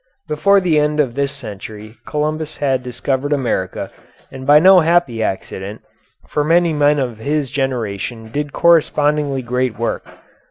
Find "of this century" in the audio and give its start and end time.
0.99-1.93